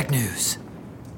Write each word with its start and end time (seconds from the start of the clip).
Tech 0.00 0.10
news. 0.10 0.56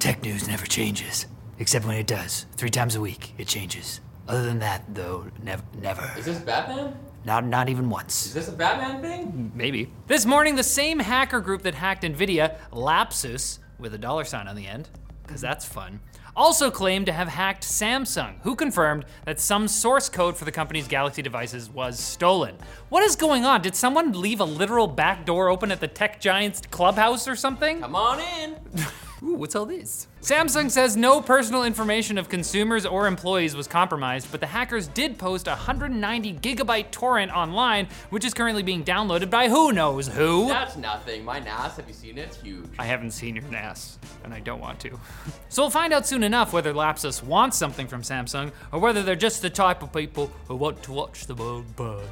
Tech 0.00 0.24
news 0.24 0.48
never 0.48 0.66
changes. 0.66 1.26
Except 1.60 1.84
when 1.86 1.96
it 1.96 2.08
does. 2.08 2.46
Three 2.56 2.68
times 2.68 2.96
a 2.96 3.00
week, 3.00 3.32
it 3.38 3.46
changes. 3.46 4.00
Other 4.26 4.42
than 4.42 4.58
that, 4.58 4.92
though, 4.92 5.26
never, 5.40 5.62
never. 5.80 6.10
Is 6.18 6.24
this 6.24 6.40
Batman? 6.40 6.98
Not, 7.24 7.44
not 7.44 7.68
even 7.68 7.88
once. 7.88 8.26
Is 8.26 8.34
this 8.34 8.48
a 8.48 8.52
Batman 8.52 9.00
thing? 9.00 9.52
Maybe. 9.54 9.92
This 10.08 10.26
morning, 10.26 10.56
the 10.56 10.64
same 10.64 10.98
hacker 10.98 11.40
group 11.40 11.62
that 11.62 11.76
hacked 11.76 12.02
NVIDIA, 12.02 12.58
Lapsus, 12.72 13.60
with 13.78 13.94
a 13.94 13.98
dollar 13.98 14.24
sign 14.24 14.48
on 14.48 14.56
the 14.56 14.66
end, 14.66 14.88
because 15.24 15.40
that's 15.40 15.64
fun, 15.64 16.00
also 16.36 16.70
claimed 16.70 17.06
to 17.06 17.12
have 17.12 17.28
hacked 17.28 17.64
Samsung, 17.64 18.34
who 18.42 18.54
confirmed 18.54 19.04
that 19.24 19.40
some 19.40 19.68
source 19.68 20.08
code 20.08 20.36
for 20.36 20.44
the 20.44 20.52
company's 20.52 20.88
Galaxy 20.88 21.22
devices 21.22 21.68
was 21.68 21.98
stolen. 21.98 22.56
What 22.88 23.02
is 23.02 23.16
going 23.16 23.44
on? 23.44 23.62
Did 23.62 23.74
someone 23.74 24.12
leave 24.12 24.40
a 24.40 24.44
literal 24.44 24.86
back 24.86 25.26
door 25.26 25.48
open 25.48 25.70
at 25.70 25.80
the 25.80 25.88
tech 25.88 26.20
giant's 26.20 26.62
clubhouse 26.70 27.28
or 27.28 27.36
something? 27.36 27.80
Come 27.80 27.96
on 27.96 28.20
in. 28.40 28.56
Ooh, 29.24 29.34
what's 29.34 29.54
all 29.54 29.66
this? 29.66 30.08
Samsung 30.20 30.68
says 30.68 30.96
no 30.96 31.20
personal 31.20 31.62
information 31.62 32.18
of 32.18 32.28
consumers 32.28 32.84
or 32.84 33.06
employees 33.06 33.54
was 33.54 33.68
compromised, 33.68 34.28
but 34.32 34.40
the 34.40 34.48
hackers 34.48 34.88
did 34.88 35.16
post 35.16 35.46
a 35.46 35.50
190 35.50 36.34
gigabyte 36.34 36.90
torrent 36.90 37.30
online, 37.30 37.86
which 38.10 38.24
is 38.24 38.34
currently 38.34 38.64
being 38.64 38.84
downloaded 38.84 39.30
by 39.30 39.48
who 39.48 39.70
knows 39.70 40.08
who. 40.08 40.48
That's 40.48 40.76
nothing. 40.76 41.24
My 41.24 41.38
NAS, 41.38 41.76
have 41.76 41.86
you 41.86 41.94
seen 41.94 42.18
it? 42.18 42.22
It's 42.22 42.40
huge. 42.40 42.68
I 42.80 42.84
haven't 42.84 43.12
seen 43.12 43.36
your 43.36 43.44
NAS, 43.44 44.00
and 44.24 44.34
I 44.34 44.40
don't 44.40 44.60
want 44.60 44.80
to. 44.80 44.98
so 45.48 45.62
we'll 45.62 45.70
find 45.70 45.92
out 45.92 46.04
soon 46.04 46.24
enough 46.24 46.52
whether 46.52 46.72
Lapsus 46.72 47.22
wants 47.22 47.56
something 47.56 47.86
from 47.86 48.02
Samsung, 48.02 48.50
or 48.72 48.80
whether 48.80 49.04
they're 49.04 49.14
just 49.14 49.40
the 49.40 49.50
type 49.50 49.84
of 49.84 49.92
people 49.92 50.32
who 50.48 50.56
want 50.56 50.82
to 50.82 50.92
watch 50.92 51.26
the 51.26 51.34
world 51.36 51.76
burn. 51.76 52.08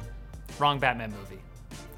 Wrong 0.59 0.79
Batman 0.79 1.11
movie. 1.11 1.41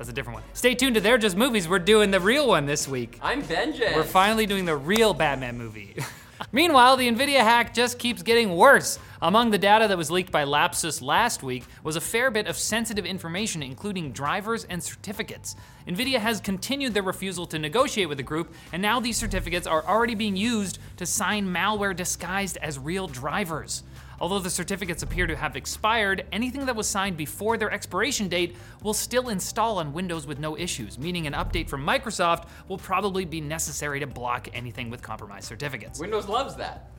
That's 0.03 0.12
a 0.12 0.13
different 0.13 0.35
one. 0.35 0.43
Stay 0.52 0.75
tuned 0.75 0.95
to 0.95 0.99
They're 0.99 1.17
Just 1.17 1.38
Movies. 1.38 1.66
We're 1.66 1.80
doing 1.80 2.11
the 2.11 2.20
real 2.20 2.45
one 2.45 2.66
this 2.66 2.89
week. 2.89 3.17
I'm 3.21 3.41
Vengeance. 3.41 3.95
We're 3.95 4.03
finally 4.03 4.45
doing 4.45 4.66
the 4.66 4.75
real 4.75 5.13
Batman 5.13 5.57
movie. 5.57 5.95
Meanwhile, 6.52 6.98
the 6.98 7.09
NVIDIA 7.09 7.39
hack 7.39 7.73
just 7.73 7.99
keeps 7.99 8.21
getting 8.21 8.53
worse. 8.53 9.00
Among 9.22 9.52
the 9.52 9.58
data 9.58 9.88
that 9.88 9.97
was 9.97 10.11
leaked 10.11 10.30
by 10.30 10.44
Lapsus 10.44 11.02
last 11.02 11.42
week 11.42 11.64
was 11.83 11.95
a 11.95 12.02
fair 12.02 12.30
bit 12.31 12.47
of 12.47 12.58
sensitive 12.58 13.05
information, 13.05 13.64
including 13.64 14.11
drivers 14.11 14.66
and 14.66 14.83
certificates. 14.83 15.55
NVIDIA 15.88 16.20
has 16.20 16.42
continued 16.42 16.94
their 16.94 17.02
refusal 17.02 17.45
to 17.45 17.58
negotiate 17.58 18.09
with 18.09 18.17
the 18.17 18.25
group, 18.25 18.53
and 18.73 18.81
now 18.81 18.99
these 18.99 19.16
certificates 19.16 19.66
are 19.66 19.86
already 19.86 20.16
being 20.16 20.36
used 20.36 20.80
to 20.97 21.05
sign 21.05 21.47
malware 21.47 21.95
disguised 21.95 22.58
as 22.58 22.77
real 22.77 23.08
drivers. 23.08 23.83
Although 24.19 24.39
the 24.39 24.50
certificates 24.50 25.03
appear 25.03 25.28
to 25.28 25.36
have 25.36 25.56
expired, 25.56 26.25
anything 26.31 26.66
that 26.66 26.75
was 26.75 26.88
signed 26.88 27.17
before 27.17 27.58
their 27.58 27.72
expiration 27.72 28.28
date 28.28 28.55
will 28.81 28.94
still 28.94 29.30
install 29.30 29.80
on 29.80 29.94
Windows 29.94 30.28
with 30.28 30.39
no 30.39 30.58
issues, 30.58 30.97
meaning 30.97 31.28
an 31.28 31.33
update 31.33 31.70
from 31.70 31.86
Microsoft 31.86 32.47
will 32.67 32.78
probably 32.78 33.25
be 33.25 33.42
necessary 33.42 34.00
to 34.00 34.08
block 34.08 34.47
anything 34.53 34.89
with 34.89 35.02
compromised 35.02 35.47
certificates. 35.47 36.00
Windows 36.00 36.28
loves 36.28 36.55
that. 36.55 36.89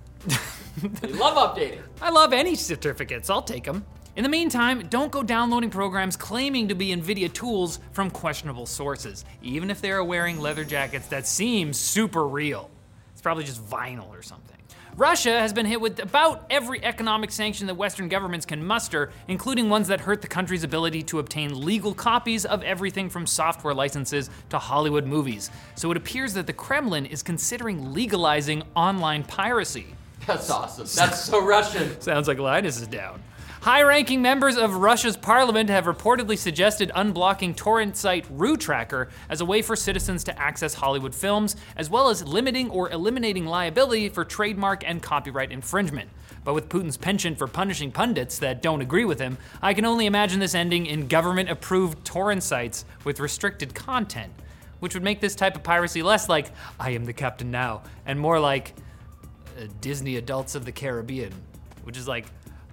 they 0.77 1.13
love 1.13 1.57
updating. 1.57 1.81
I 2.03 2.11
love 2.11 2.33
any 2.33 2.55
certificates, 2.55 3.31
I'll 3.31 3.43
take 3.43 3.65
them. 3.65 3.85
In 4.17 4.23
the 4.23 4.29
meantime, 4.29 4.87
don't 4.91 5.11
go 5.11 5.25
downloading 5.25 5.71
programs 5.71 6.17
claiming 6.17 6.69
to 6.69 6.75
be 6.77 6.95
NVIDIA 6.95 7.33
tools 7.33 7.81
from 7.91 8.11
questionable 8.11 8.65
sources, 8.65 9.25
even 9.43 9.71
if 9.71 9.81
they 9.81 9.91
are 9.91 10.05
wearing 10.05 10.39
leather 10.39 10.65
jackets 10.65 11.09
that 11.09 11.27
seem 11.27 11.73
super 11.73 12.27
real. 12.27 12.71
It's 13.13 13.21
probably 13.21 13.43
just 13.43 13.65
vinyl 13.69 14.09
or 14.11 14.23
something. 14.23 14.57
Russia 14.97 15.41
has 15.41 15.53
been 15.53 15.67
hit 15.67 15.81
with 15.81 15.99
about 15.99 16.47
every 16.51 16.83
economic 16.85 17.33
sanction 17.33 17.67
that 17.67 17.75
Western 17.75 18.09
governments 18.09 18.47
can 18.47 18.65
muster, 18.65 19.11
including 19.27 19.69
ones 19.69 19.89
that 19.89 20.01
hurt 20.01 20.23
the 20.23 20.29
country's 20.29 20.63
ability 20.63 21.03
to 21.03 21.19
obtain 21.19 21.65
legal 21.65 21.93
copies 21.93 22.45
of 22.45 22.63
everything 22.63 23.11
from 23.11 23.27
software 23.27 23.75
licenses 23.75 24.31
to 24.51 24.59
Hollywood 24.59 25.05
movies. 25.05 25.51
So 25.75 25.91
it 25.91 25.97
appears 25.97 26.33
that 26.35 26.47
the 26.47 26.53
Kremlin 26.53 27.07
is 27.07 27.25
considering 27.25 27.93
legalizing 27.93 28.63
online 28.77 29.25
piracy. 29.25 29.87
That's 30.29 30.49
awesome. 30.49 30.87
That's 30.95 31.25
so 31.25 31.45
Russian. 31.45 32.01
Sounds 32.01 32.29
like 32.29 32.39
Linus 32.39 32.81
is 32.81 32.87
down. 32.87 33.21
High 33.65 33.83
ranking 33.83 34.21
members 34.21 34.59
of 34.59 34.77
Russia's 34.77 35.17
parliament 35.17 35.71
have 35.71 35.87
reportedly 35.87 36.37
suggested 36.37 36.93
unblocking 36.95 37.57
torrent 37.57 37.97
site 37.97 38.29
RuTracker 38.29 39.09
as 39.31 39.41
a 39.41 39.47
way 39.47 39.63
for 39.63 39.75
citizens 39.75 40.23
to 40.25 40.39
access 40.39 40.75
Hollywood 40.75 41.15
films, 41.15 41.57
as 41.79 41.89
well 41.89 42.11
as 42.11 42.29
limiting 42.29 42.69
or 42.69 42.91
eliminating 42.91 43.47
liability 43.47 44.11
for 44.11 44.23
trademark 44.23 44.87
and 44.87 45.03
copyright 45.03 45.51
infringement. 45.51 46.11
But 46.45 46.53
with 46.53 46.69
Putin's 46.69 46.99
penchant 46.99 47.39
for 47.39 47.47
punishing 47.47 47.91
pundits 47.91 48.39
that 48.41 48.61
don't 48.61 48.83
agree 48.83 49.07
with 49.07 49.19
him, 49.19 49.39
I 49.63 49.73
can 49.73 49.87
only 49.87 50.05
imagine 50.05 50.41
this 50.41 50.55
ending 50.55 50.85
in 50.85 51.09
government 51.09 51.49
approved 51.49 52.05
torrent 52.05 52.43
sites 52.43 52.85
with 53.05 53.19
restricted 53.19 53.75
content, 53.75 54.35
which 54.81 54.93
would 54.93 55.03
make 55.03 55.23
this 55.23 55.35
type 55.35 55.57
of 55.57 55.63
piracy 55.63 56.03
less 56.03 56.29
like, 56.29 56.51
I 56.79 56.91
am 56.91 57.07
the 57.07 57.15
captain 57.15 57.51
now, 57.51 57.85
and 58.05 58.21
more 58.21 58.39
like, 58.39 58.75
uh, 59.59 59.69
Disney 59.81 60.17
Adults 60.17 60.55
of 60.55 60.67
the 60.67 60.73
Caribbean, 60.73 61.33
which 61.85 61.97
is 61.97 62.07
like, 62.07 62.27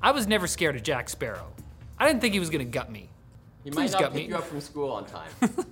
I 0.04 0.12
was 0.12 0.28
never 0.28 0.48
scared 0.48 0.76
of 0.76 0.84
Jack 0.84 1.10
Sparrow. 1.10 1.54
I 1.98 2.08
didn't 2.08 2.22
think 2.22 2.34
he 2.34 2.40
was 2.40 2.50
gonna 2.50 2.66
gut 2.66 2.92
me. 2.92 3.10
He 3.64 3.70
Please 3.70 3.94
might 3.94 4.00
gut 4.02 4.14
pick 4.14 4.24
me. 4.24 4.30
you 4.30 4.36
up 4.36 4.46
from 4.46 4.62
school 4.62 4.92
on 4.92 5.06
time. 5.06 5.32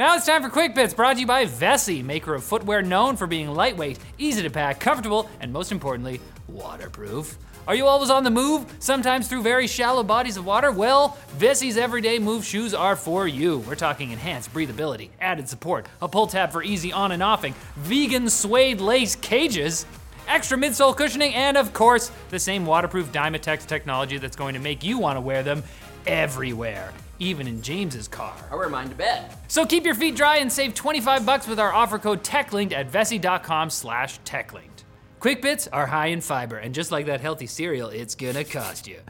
Now 0.00 0.16
it's 0.16 0.24
time 0.24 0.42
for 0.42 0.48
Quick 0.48 0.74
Bits, 0.74 0.94
brought 0.94 1.16
to 1.16 1.20
you 1.20 1.26
by 1.26 1.44
Vessi, 1.44 2.02
maker 2.02 2.34
of 2.34 2.42
footwear 2.42 2.80
known 2.80 3.16
for 3.16 3.26
being 3.26 3.50
lightweight, 3.50 3.98
easy 4.16 4.40
to 4.42 4.48
pack, 4.48 4.80
comfortable, 4.80 5.28
and 5.40 5.52
most 5.52 5.72
importantly, 5.72 6.22
waterproof. 6.48 7.36
Are 7.68 7.74
you 7.74 7.86
always 7.86 8.08
on 8.08 8.24
the 8.24 8.30
move, 8.30 8.64
sometimes 8.78 9.28
through 9.28 9.42
very 9.42 9.66
shallow 9.66 10.02
bodies 10.02 10.38
of 10.38 10.46
water? 10.46 10.72
Well, 10.72 11.18
Vessi's 11.36 11.76
everyday 11.76 12.18
move 12.18 12.46
shoes 12.46 12.72
are 12.72 12.96
for 12.96 13.28
you. 13.28 13.58
We're 13.58 13.74
talking 13.74 14.10
enhanced 14.10 14.54
breathability, 14.54 15.10
added 15.20 15.50
support, 15.50 15.84
a 16.00 16.08
pull 16.08 16.26
tab 16.26 16.50
for 16.50 16.62
easy 16.62 16.94
on 16.94 17.12
and 17.12 17.22
offing, 17.22 17.52
vegan 17.76 18.30
suede 18.30 18.80
lace 18.80 19.14
cages, 19.16 19.84
extra 20.30 20.56
midsole 20.56 20.96
cushioning, 20.96 21.34
and 21.34 21.56
of 21.56 21.72
course, 21.72 22.10
the 22.30 22.38
same 22.38 22.64
waterproof 22.64 23.12
Dymatex 23.12 23.66
technology 23.66 24.18
that's 24.18 24.36
going 24.36 24.54
to 24.54 24.60
make 24.60 24.82
you 24.84 24.98
want 24.98 25.16
to 25.16 25.20
wear 25.20 25.42
them 25.42 25.62
everywhere, 26.06 26.92
even 27.18 27.46
in 27.46 27.60
James's 27.60 28.08
car. 28.08 28.34
I 28.50 28.54
wear 28.54 28.68
mine 28.68 28.88
to 28.88 28.94
bed. 28.94 29.34
So 29.48 29.66
keep 29.66 29.84
your 29.84 29.94
feet 29.94 30.16
dry 30.16 30.36
and 30.38 30.50
save 30.50 30.74
25 30.74 31.26
bucks 31.26 31.46
with 31.46 31.60
our 31.60 31.72
offer 31.72 31.98
code 31.98 32.22
TechLinked 32.22 32.72
at 32.72 32.90
vessi.com 32.90 33.70
slash 33.70 34.20
techlinked. 34.20 34.84
Quick 35.18 35.42
bits 35.42 35.68
are 35.68 35.86
high 35.86 36.06
in 36.06 36.20
fiber, 36.22 36.56
and 36.56 36.74
just 36.74 36.90
like 36.90 37.06
that 37.06 37.20
healthy 37.20 37.46
cereal, 37.46 37.88
it's 37.90 38.14
gonna 38.14 38.44
cost 38.44 38.88
you. 38.88 39.00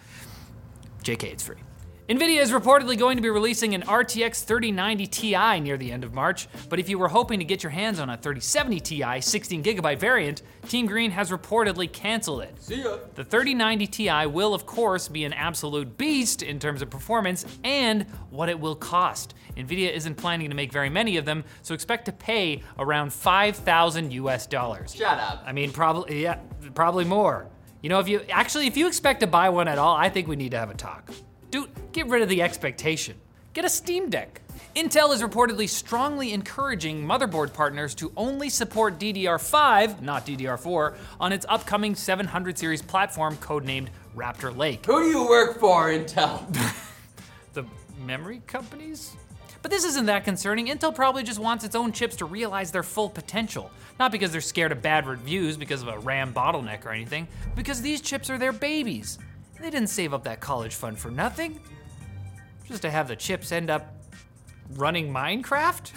JK, 1.05 1.25
it's 1.25 1.43
free. 1.45 1.59
NVIDIA 2.11 2.41
is 2.41 2.51
reportedly 2.51 2.99
going 2.99 3.17
to 3.17 3.23
be 3.23 3.31
releasing 3.31 3.73
an 3.73 3.83
RTX 3.83 4.43
3090 4.43 5.07
Ti 5.07 5.61
near 5.61 5.77
the 5.77 5.93
end 5.93 6.03
of 6.03 6.13
March, 6.13 6.49
but 6.69 6.81
if 6.81 6.89
you 6.89 6.99
were 6.99 7.07
hoping 7.07 7.39
to 7.39 7.45
get 7.45 7.63
your 7.63 7.71
hands 7.71 8.01
on 8.01 8.11
a 8.11 8.17
3070 8.17 8.81
Ti 8.81 9.01
16GB 9.01 9.97
variant, 9.97 10.43
Team 10.69 10.87
Green 10.87 11.13
has 11.13 11.31
reportedly 11.31 11.91
canceled 11.93 12.43
it. 12.43 12.61
See 12.61 12.83
ya. 12.83 12.97
The 13.15 13.23
3090 13.23 13.87
Ti 13.87 14.27
will, 14.27 14.55
of 14.55 14.67
course, 14.67 15.07
be 15.07 15.23
an 15.23 15.33
absolute 15.33 15.97
beast 15.97 16.43
in 16.43 16.59
terms 16.59 16.83
of 16.83 16.91
performance 16.91 17.47
and 17.63 18.03
what 18.31 18.49
it 18.49 18.59
will 18.59 18.75
cost. 18.75 19.35
Nvidia 19.57 19.93
isn't 19.93 20.17
planning 20.17 20.51
to 20.51 20.57
make 20.57 20.73
very 20.73 20.91
many 20.91 21.17
of 21.17 21.25
them, 21.25 21.45
so 21.63 21.75
expect 21.75 22.07
to 22.07 22.13
pay 22.13 22.61
around 22.81 23.13
5,000 23.13 24.13
US 24.15 24.49
dollars. 24.49 24.97
Shut 24.97 25.17
up. 25.17 25.45
I 25.47 25.53
mean, 25.53 25.71
probably, 25.71 26.25
yeah, 26.25 26.41
probably 26.75 27.05
more. 27.05 27.47
You 27.83 27.89
know, 27.89 28.01
if 28.01 28.09
you 28.09 28.23
actually, 28.31 28.67
if 28.67 28.77
you 28.77 28.89
expect 28.89 29.21
to 29.21 29.29
buy 29.29 29.49
one 29.51 29.69
at 29.69 29.79
all, 29.79 29.95
I 29.95 30.09
think 30.09 30.27
we 30.27 30.35
need 30.35 30.51
to 30.51 30.59
have 30.59 30.71
a 30.71 30.75
talk. 30.75 31.09
Dude, 31.51 31.69
get 31.93 32.07
rid 32.07 32.23
of 32.23 32.29
the 32.29 32.43
expectation. 32.43 33.17
Get 33.53 33.65
a 33.65 33.69
Steam 33.69 34.09
Deck. 34.09 34.41
Intel 34.77 35.13
is 35.13 35.21
reportedly 35.21 35.69
strongly 35.69 36.33
encouraging 36.33 37.05
motherboard 37.05 37.53
partners 37.53 37.93
to 37.97 38.13
only 38.17 38.49
support 38.49 39.01
DDR5, 39.01 40.01
not 40.01 40.25
DDR4, 40.25 40.95
on 41.19 41.33
its 41.33 41.45
upcoming 41.49 41.97
700 41.97 42.57
series 42.57 42.81
platform 42.81 43.37
codenamed 43.39 43.89
Raptor 44.15 44.57
Lake. 44.57 44.87
Who 44.87 45.01
do 45.01 45.09
you 45.09 45.29
work 45.29 45.59
for, 45.59 45.89
Intel? 45.89 46.45
The 47.53 47.65
memory 48.07 48.43
companies? 48.47 49.17
But 49.61 49.73
this 49.73 49.85
isn't 49.85 50.07
that 50.07 50.25
concerning. 50.25 50.69
Intel 50.69 50.95
probably 50.95 51.25
just 51.25 51.41
wants 51.41 51.65
its 51.65 51.75
own 51.75 51.91
chips 51.91 52.15
to 52.17 52.25
realize 52.25 52.71
their 52.71 52.85
full 52.85 53.11
potential. 53.11 53.73
Not 53.99 54.13
because 54.13 54.31
they're 54.31 54.41
scared 54.41 54.71
of 54.71 54.83
bad 54.83 55.07
reviews 55.07 55.57
because 55.57 55.83
of 55.83 55.89
a 55.89 55.99
RAM 55.99 56.33
bottleneck 56.33 56.87
or 56.87 56.91
anything, 56.91 57.27
because 57.57 57.83
these 57.83 58.01
chips 58.01 58.31
are 58.31 58.39
their 58.39 58.53
babies. 58.53 59.19
They 59.61 59.71
didn't 59.71 59.89
save 59.89 60.15
up 60.15 60.25
that 60.25 60.41
college 60.41 60.75
fund 60.75 60.99
for 60.99 61.11
nothing. 61.11 61.61
Just 62.67 62.83
to 62.83 62.91
have 62.91 63.09
the 63.09 63.17
chips 63.17 63.53
end 63.53 63.69
up 63.69 63.95
running 64.75 65.13
Minecraft? 65.13 65.93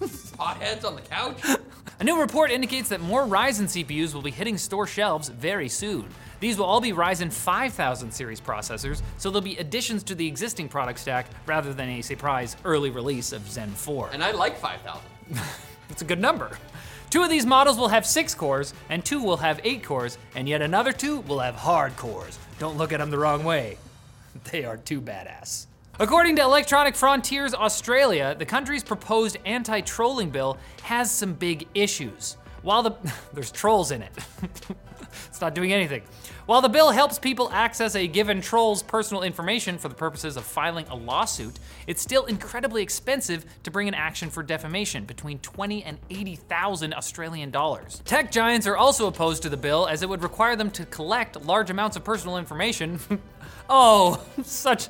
Potheads 0.00 0.84
on 0.84 0.94
the 0.94 1.02
couch? 1.02 1.40
A 2.00 2.04
new 2.04 2.20
report 2.20 2.50
indicates 2.50 2.88
that 2.88 3.00
more 3.00 3.26
Ryzen 3.26 3.64
CPUs 3.64 4.14
will 4.14 4.22
be 4.22 4.30
hitting 4.30 4.56
store 4.56 4.86
shelves 4.86 5.28
very 5.28 5.68
soon. 5.68 6.06
These 6.38 6.56
will 6.56 6.64
all 6.64 6.80
be 6.80 6.92
Ryzen 6.92 7.30
5000 7.30 8.10
series 8.10 8.40
processors, 8.40 9.02
so 9.18 9.30
they'll 9.30 9.42
be 9.42 9.58
additions 9.58 10.02
to 10.04 10.14
the 10.14 10.26
existing 10.26 10.70
product 10.70 10.98
stack 10.98 11.26
rather 11.44 11.74
than 11.74 11.90
a 11.90 12.00
surprise 12.00 12.56
early 12.64 12.88
release 12.88 13.32
of 13.32 13.46
Zen 13.50 13.70
4. 13.72 14.10
And 14.12 14.24
I 14.24 14.30
like 14.30 14.56
5,000. 14.56 15.02
It's 15.90 16.02
a 16.02 16.04
good 16.04 16.20
number. 16.20 16.56
Two 17.10 17.24
of 17.24 17.28
these 17.28 17.44
models 17.44 17.76
will 17.76 17.88
have 17.88 18.06
six 18.06 18.36
cores, 18.36 18.72
and 18.88 19.04
two 19.04 19.20
will 19.20 19.38
have 19.38 19.60
eight 19.64 19.82
cores, 19.82 20.16
and 20.36 20.48
yet 20.48 20.62
another 20.62 20.92
two 20.92 21.20
will 21.22 21.40
have 21.40 21.56
hard 21.56 21.96
cores. 21.96 22.38
Don't 22.60 22.76
look 22.76 22.92
at 22.92 23.00
them 23.00 23.10
the 23.10 23.18
wrong 23.18 23.44
way. 23.44 23.76
They 24.52 24.64
are 24.64 24.76
too 24.76 25.00
badass. 25.00 25.66
According 25.98 26.36
to 26.36 26.42
Electronic 26.42 26.94
Frontiers 26.94 27.52
Australia, 27.52 28.36
the 28.38 28.46
country's 28.46 28.84
proposed 28.84 29.38
anti 29.44 29.80
trolling 29.80 30.30
bill 30.30 30.56
has 30.82 31.10
some 31.10 31.34
big 31.34 31.66
issues. 31.74 32.36
While 32.62 32.84
the 32.84 32.92
there's 33.34 33.50
trolls 33.50 33.90
in 33.90 34.02
it. 34.02 34.12
it's 35.26 35.40
not 35.40 35.54
doing 35.54 35.72
anything. 35.72 36.02
While 36.46 36.60
the 36.60 36.68
bill 36.68 36.90
helps 36.90 37.18
people 37.18 37.50
access 37.52 37.94
a 37.94 38.06
given 38.06 38.40
troll's 38.40 38.82
personal 38.82 39.22
information 39.22 39.78
for 39.78 39.88
the 39.88 39.94
purposes 39.94 40.36
of 40.36 40.44
filing 40.44 40.86
a 40.88 40.96
lawsuit, 40.96 41.58
it's 41.86 42.02
still 42.02 42.24
incredibly 42.26 42.82
expensive 42.82 43.44
to 43.62 43.70
bring 43.70 43.88
an 43.88 43.94
action 43.94 44.30
for 44.30 44.42
defamation, 44.42 45.04
between 45.04 45.38
20 45.38 45.84
and 45.84 45.98
80,000 46.10 46.94
Australian 46.94 47.50
dollars. 47.50 48.02
Tech 48.04 48.30
giants 48.30 48.66
are 48.66 48.76
also 48.76 49.06
opposed 49.06 49.42
to 49.42 49.48
the 49.48 49.56
bill 49.56 49.86
as 49.86 50.02
it 50.02 50.08
would 50.08 50.22
require 50.22 50.56
them 50.56 50.70
to 50.72 50.86
collect 50.86 51.40
large 51.44 51.70
amounts 51.70 51.96
of 51.96 52.04
personal 52.04 52.36
information. 52.36 52.98
oh, 53.68 54.24
such 54.42 54.88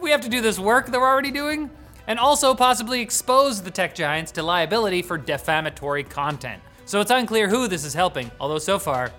we 0.00 0.10
have 0.10 0.20
to 0.22 0.28
do 0.28 0.40
this 0.40 0.58
work 0.58 0.86
that 0.86 1.00
we're 1.00 1.08
already 1.08 1.30
doing? 1.30 1.70
And 2.06 2.18
also 2.18 2.54
possibly 2.54 3.00
expose 3.00 3.62
the 3.62 3.70
tech 3.70 3.94
giants 3.94 4.32
to 4.32 4.42
liability 4.42 5.02
for 5.02 5.18
defamatory 5.18 6.04
content. 6.04 6.62
So 6.84 7.00
it's 7.00 7.10
unclear 7.10 7.48
who 7.48 7.66
this 7.66 7.84
is 7.84 7.94
helping, 7.94 8.30
although 8.38 8.58
so 8.58 8.78
far, 8.78 9.10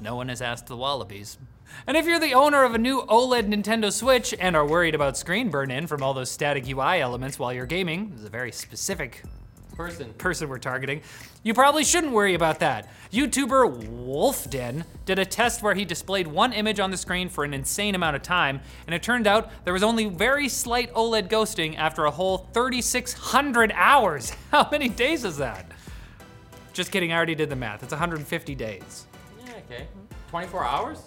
no 0.00 0.16
one 0.16 0.28
has 0.28 0.42
asked 0.42 0.66
the 0.66 0.76
Wallabies. 0.76 1.38
And 1.86 1.96
if 1.96 2.06
you're 2.06 2.20
the 2.20 2.34
owner 2.34 2.64
of 2.64 2.74
a 2.74 2.78
new 2.78 3.02
OLED 3.02 3.48
Nintendo 3.48 3.92
Switch 3.92 4.34
and 4.38 4.56
are 4.56 4.66
worried 4.66 4.94
about 4.94 5.16
screen 5.16 5.50
burn 5.50 5.70
in 5.70 5.86
from 5.86 6.02
all 6.02 6.14
those 6.14 6.30
static 6.30 6.68
UI 6.68 7.00
elements 7.00 7.38
while 7.38 7.52
you're 7.52 7.66
gaming, 7.66 8.10
this 8.10 8.20
is 8.20 8.26
a 8.26 8.30
very 8.30 8.52
specific 8.52 9.22
Person. 9.76 10.12
person 10.14 10.48
we're 10.50 10.58
targeting, 10.58 11.00
you 11.42 11.54
probably 11.54 11.84
shouldn't 11.84 12.12
worry 12.12 12.34
about 12.34 12.58
that. 12.58 12.90
YouTuber 13.12 13.88
Wulff 13.88 14.50
Den 14.50 14.84
did 15.06 15.18
a 15.18 15.24
test 15.24 15.62
where 15.62 15.74
he 15.74 15.86
displayed 15.86 16.26
one 16.26 16.52
image 16.52 16.80
on 16.80 16.90
the 16.90 16.98
screen 16.98 17.30
for 17.30 17.44
an 17.44 17.54
insane 17.54 17.94
amount 17.94 18.14
of 18.14 18.20
time, 18.22 18.60
and 18.86 18.94
it 18.94 19.02
turned 19.02 19.26
out 19.26 19.50
there 19.64 19.72
was 19.72 19.82
only 19.82 20.06
very 20.06 20.50
slight 20.50 20.92
OLED 20.92 21.30
ghosting 21.30 21.78
after 21.78 22.04
a 22.04 22.10
whole 22.10 22.48
3,600 22.52 23.72
hours. 23.74 24.30
How 24.50 24.68
many 24.70 24.90
days 24.90 25.24
is 25.24 25.38
that? 25.38 25.70
Just 26.74 26.92
kidding, 26.92 27.12
I 27.12 27.16
already 27.16 27.34
did 27.34 27.48
the 27.48 27.56
math. 27.56 27.82
It's 27.82 27.92
150 27.92 28.54
days. 28.54 29.06
Okay. 29.70 29.86
24 30.30 30.64
hours? 30.64 30.98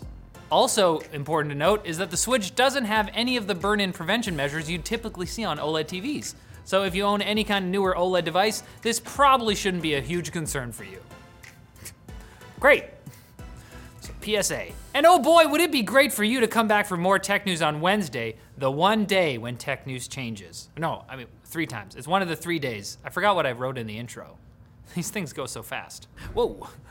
Also 0.50 1.00
important 1.12 1.52
to 1.52 1.58
note 1.58 1.86
is 1.86 1.98
that 1.98 2.12
the 2.12 2.18
Switch 2.18 2.56
doesn't 2.56 2.86
have 2.86 3.10
any 3.14 3.38
of 3.38 3.48
the 3.48 3.56
burn-in 3.56 3.92
prevention 3.92 4.36
measures 4.36 4.70
you'd 4.70 4.86
typically 4.86 5.26
see 5.26 5.44
on 5.44 5.58
OLED 5.58 5.86
TVs. 5.86 6.36
So 6.64 6.84
if 6.84 6.96
you 6.96 7.04
own 7.04 7.22
any 7.22 7.44
kind 7.44 7.66
of 7.66 7.72
newer 7.72 7.96
OLED 7.98 8.24
device, 8.24 8.64
this 8.82 9.00
probably 9.00 9.56
shouldn't 9.56 9.84
be 9.84 9.96
a 9.96 10.02
huge 10.02 10.32
concern 10.32 10.72
for 10.72 10.86
you. 10.86 11.00
Great. 12.60 12.86
So 14.00 14.14
PSA. 14.22 14.68
And 14.94 15.06
oh 15.06 15.20
boy, 15.20 15.48
would 15.48 15.60
it 15.60 15.72
be 15.72 15.82
great 15.82 16.14
for 16.14 16.24
you 16.24 16.40
to 16.42 16.48
come 16.48 16.68
back 16.68 16.86
for 16.86 16.98
more 16.98 17.18
tech 17.20 17.46
news 17.46 17.62
on 17.62 17.82
Wednesday, 17.82 18.36
the 18.58 18.70
one 18.70 19.06
day 19.06 19.38
when 19.38 19.58
tech 19.58 19.88
news 19.88 20.08
changes. 20.08 20.70
No, 20.78 21.04
I 21.10 21.16
mean 21.16 21.28
three 21.46 21.66
times. 21.66 21.96
It's 21.96 22.08
one 22.08 22.22
of 22.22 22.28
the 22.28 22.36
three 22.36 22.60
days. 22.60 22.98
I 23.04 23.10
forgot 23.10 23.36
what 23.36 23.46
I 23.46 23.54
wrote 23.54 23.78
in 23.78 23.88
the 23.88 23.98
intro. 23.98 24.38
These 24.96 25.10
things 25.10 25.34
go 25.34 25.46
so 25.46 25.64
fast. 25.64 26.08
Whoa. 26.34 26.68